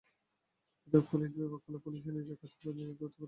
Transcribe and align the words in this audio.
পৃথক 0.79 1.03
পুলিশ 1.11 1.29
বিভাগ 1.35 1.61
হলে 1.65 1.79
পুলিশ 1.85 2.01
নিজেদের 2.07 2.37
কাজগুলো 2.41 2.69
নিজেরা 2.69 2.89
দ্রুত 2.89 3.01
করতে 3.01 3.07
পারবে। 3.07 3.19